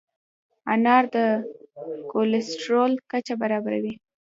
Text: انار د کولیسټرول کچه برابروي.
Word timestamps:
انار 0.73 1.03
د 1.15 1.17
کولیسټرول 2.11 2.91
کچه 3.11 3.33
برابروي. 3.41 3.95